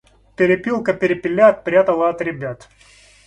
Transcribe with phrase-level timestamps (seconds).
[0.35, 2.67] Перепелка перепелят прятала от ребят.